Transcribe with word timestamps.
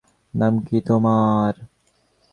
নাম 0.33 0.53
কি 0.65 0.77
তোমার? 0.87 1.53